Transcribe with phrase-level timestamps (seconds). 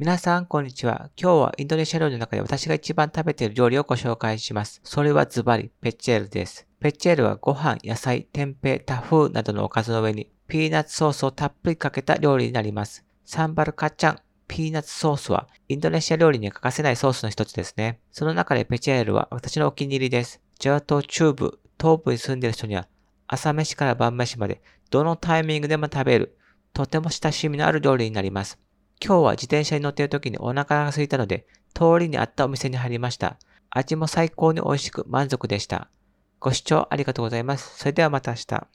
[0.00, 1.10] 皆さん、こんにちは。
[1.14, 4.80] 今日はインドネシア料理の中で私が一番食べている料理をご紹介します。
[4.82, 6.66] それはズバリ、ペッチェールです。
[6.80, 13.04] ペッチェールはご飯、野菜、天平、タフーなどのおかずの上にピーナッツソースをたっぷりかけた料理になります。
[13.26, 14.16] サンバルカッチャン、
[14.48, 18.00] ピーナッツソースはインドネシア料理に欠かせないソースの一つですね。
[18.10, 20.40] その中でペチェールは私のお気に入りです。
[20.58, 22.88] ジャワ島中部、東部に住んでいる人には
[23.26, 26.38] 朝飯から晩飯までどのタイミングでも食べる
[26.72, 28.58] とても親しみのある料理になります。
[29.02, 33.38] 今日は自転車に乗っている時にお腹が空いたので、通りにあったお店に入りました。
[33.70, 35.88] 味も最高に美味しく満足でした。
[36.38, 37.78] ご視聴ありがとうございます。
[37.78, 38.66] それではまた明日。